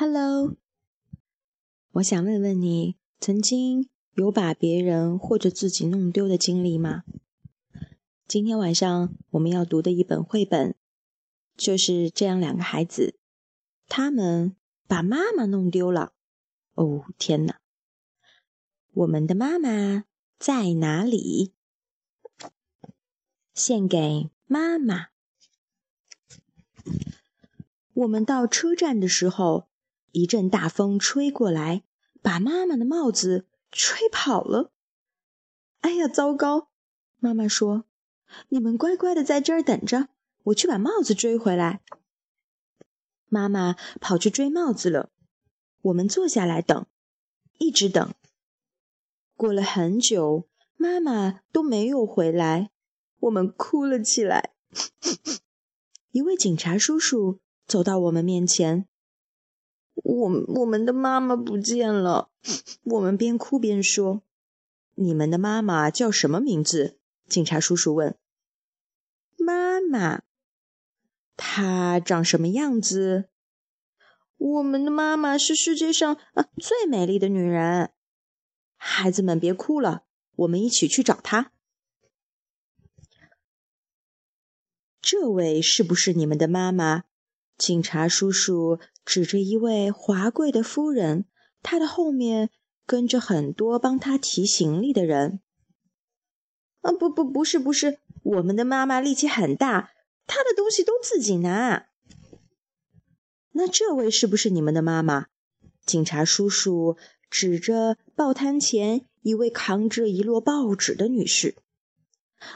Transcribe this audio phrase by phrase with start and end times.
[0.00, 0.56] Hello，
[1.90, 7.04] 我想问问你，曾经有把别人或者自己弄丢的经历吗？
[8.26, 10.74] 今天晚上我们要读的一本绘本，
[11.54, 13.18] 就是这样两个孩子，
[13.88, 16.14] 他们把妈妈弄丢了。
[16.72, 17.56] 哦，天哪！
[18.94, 20.06] 我们的妈妈
[20.38, 21.52] 在哪里？
[23.52, 25.08] 献给妈妈。
[27.92, 29.68] 我们到车站的时候。
[30.12, 31.82] 一阵大风吹过来，
[32.22, 34.72] 把妈妈的帽子吹跑了。
[35.80, 36.68] 哎呀，糟糕！
[37.18, 37.84] 妈妈说
[38.50, 40.08] ：“你们乖乖的在这儿等着，
[40.44, 41.80] 我去把帽子追回来。”
[43.28, 45.10] 妈妈跑去追帽子了。
[45.82, 46.86] 我们坐下来等，
[47.58, 48.12] 一直等。
[49.36, 52.70] 过了很久，妈妈都没有回来，
[53.20, 54.52] 我们哭了起来。
[56.12, 58.86] 一位警察叔叔走到我们面前。
[60.02, 62.30] 我我们的妈妈不见了，
[62.84, 64.22] 我们边哭边说
[64.96, 68.18] ：“你们的妈妈叫什么名字？”警察叔叔问。
[69.36, 70.22] “妈妈，
[71.36, 73.28] 她长什么样子
[74.38, 77.92] ？”“我们的妈妈是世界上啊最美丽的女人。”
[78.76, 80.04] 孩子们别哭了，
[80.36, 81.52] 我们一起去找她。
[85.02, 87.04] 这位是不是你们的妈妈？
[87.60, 91.26] 警察叔叔指着一位华贵的夫人，
[91.62, 92.48] 她的后面
[92.86, 95.40] 跟着很多帮她提行李的人。
[96.80, 99.90] 啊，不不，不是不是，我们的妈妈力气很大，
[100.26, 101.88] 她的东西都自己拿。
[103.52, 105.26] 那这位是不是你们的妈妈？
[105.84, 106.96] 警察叔叔
[107.28, 111.56] 指着报摊前一位扛着一摞报纸的女士。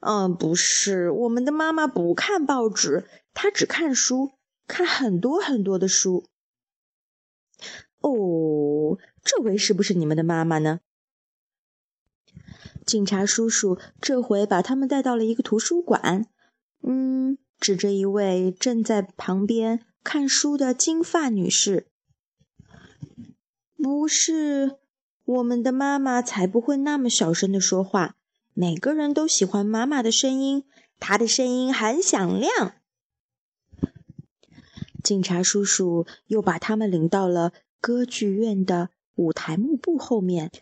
[0.00, 4.32] 嗯，不是，我们的妈妈不看报纸，她只看书。
[4.68, 6.26] 看很多很多的书。
[8.00, 10.78] 哦，这回是不是你们的妈妈呢？
[12.86, 16.26] 警察叔叔这回把他们带到了一个图书馆。
[16.82, 21.88] 嗯，指着一位正在旁边看书的金发女士。
[23.76, 24.78] 不是，
[25.24, 28.14] 我们的妈妈才不会那么小声的说话。
[28.54, 30.64] 每个人都喜欢妈妈的声音，
[31.00, 32.74] 她的声音很响亮。
[35.08, 40.52] 警察叔叔又把他们领到了歌剧院的舞台幕布后面，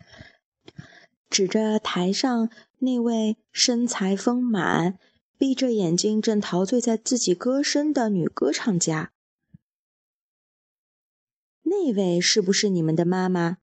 [1.28, 2.48] 指着台上
[2.78, 5.00] 那位身材丰满、
[5.36, 9.10] 闭着眼睛正陶醉在自己歌声的女歌唱家。
[11.62, 13.58] 那位是不是你们的妈妈？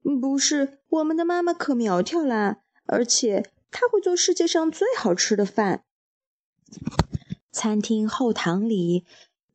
[0.00, 5.82] 不是，我们的妈妈可苗条啦，而且她会做世界上最好吃的饭。
[7.50, 9.04] 餐厅后堂里。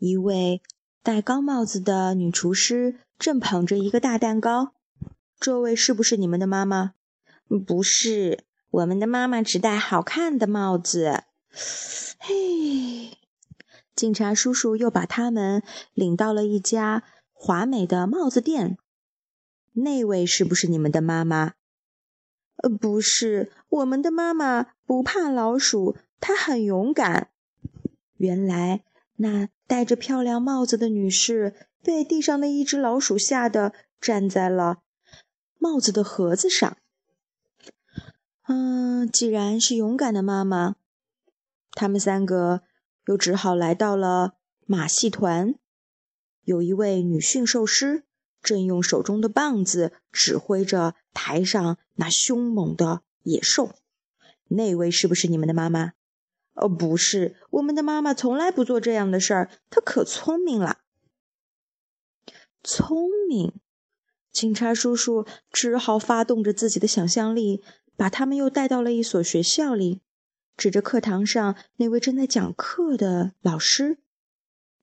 [0.02, 0.64] 一位
[1.04, 4.74] 戴高帽子的女厨师正捧着一个大蛋糕。
[5.40, 6.96] 这位是不是你们的妈妈？
[7.68, 11.26] 不是，我们的妈妈只戴好看的帽子。
[12.18, 13.16] 嘿，
[13.96, 15.62] 警察叔叔又把他们
[15.94, 18.80] 领到了一家华美的帽子店。
[19.74, 21.54] 那位是不是你们的妈妈？
[22.56, 27.30] 呃，不是，我们的妈妈不怕老鼠，她很勇敢。
[28.18, 28.84] 原来。
[29.22, 34.80] 那戴着漂亮帽子的女士被地上的一只老鼠吓得站在了
[35.60, 36.76] 帽子的盒子上。
[38.48, 40.76] 嗯，既然是勇敢的妈妈，
[41.74, 42.64] 他们三个
[43.06, 44.34] 又只好来到了
[44.66, 45.54] 马戏团。
[46.44, 48.04] 有一位女驯兽师
[48.42, 53.76] 正用手中的棒子指挥着台上那凶猛的野兽。
[54.48, 55.94] 那位是不是你们的妈妈？
[56.54, 59.50] 哦，不是，我们的妈妈从来不做这样的事儿。
[59.70, 60.80] 她可聪明了，
[62.64, 63.54] 聪明。
[64.32, 67.64] 警察叔叔只好发动着自己的想象力，
[67.98, 70.02] 把他们又带到了一所学校里，
[70.56, 74.00] 指着课堂上那位正在讲课的老师。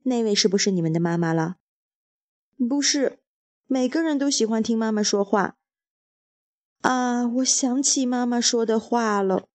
[0.02, 1.56] 那位是不是你们的妈妈了？
[2.68, 3.20] 不是，
[3.66, 5.56] 每个人都喜欢听妈妈说话。
[6.80, 9.48] 啊，我想起妈妈说的话了。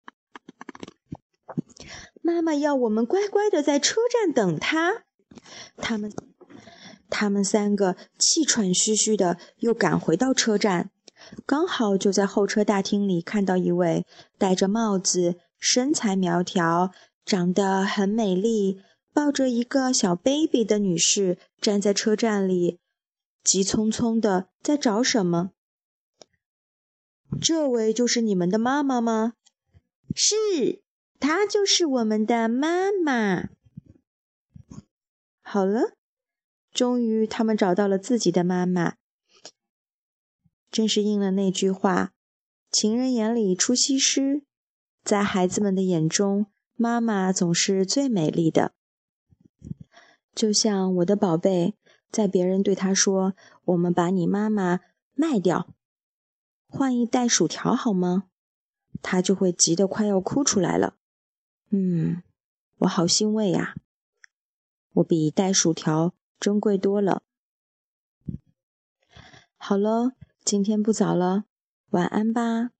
[2.23, 5.03] 妈妈要我们乖乖的在车站等她。
[5.75, 6.11] 他们，
[7.09, 10.89] 他们三个气喘吁吁的又赶回到车站，
[11.45, 14.05] 刚好就在候车大厅里看到一位
[14.37, 16.91] 戴着帽子、身材苗条、
[17.25, 18.81] 长得很美丽、
[19.13, 22.79] 抱着一个小 baby 的女士站在车站里，
[23.43, 25.51] 急匆匆的在找什么。
[27.41, 29.33] 这位就是你们的妈妈吗？
[30.15, 30.82] 是。
[31.23, 33.47] 她就是我们的妈妈。
[35.41, 35.95] 好了，
[36.73, 38.95] 终于，他们找到了自己的妈妈。
[40.69, 42.11] 正是应了那句话
[42.69, 44.43] ：“情人眼里出西施。”
[45.01, 48.73] 在孩子们的眼中，妈妈总是最美丽的。
[50.35, 51.77] 就像我的宝贝，
[52.11, 53.33] 在别人对他说
[53.63, 54.81] ：“我们把你妈妈
[55.13, 55.73] 卖掉，
[56.67, 58.25] 换一袋薯条好吗？”
[59.01, 60.97] 他就会急得快要哭出来了。
[61.75, 62.21] 嗯，
[62.77, 63.73] 我好欣慰呀！
[64.93, 67.23] 我比袋薯条珍贵多了。
[69.57, 70.11] 好了。
[70.45, 71.45] 今天不早了，
[71.91, 72.71] 晚安吧。